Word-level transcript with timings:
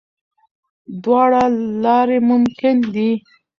دواړه 1.03 1.43
لارې 1.83 2.17
ممکن 2.29 2.75
دي. 2.93 3.11